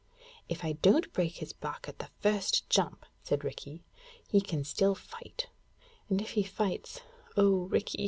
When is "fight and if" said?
4.95-6.31